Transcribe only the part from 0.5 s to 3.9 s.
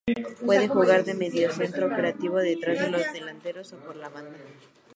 jugar de mediocentro creativo, detrás de los delanteros o